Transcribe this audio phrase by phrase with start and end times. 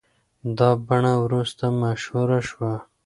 [0.57, 2.73] دا بڼه وروسته مشهوره شوه.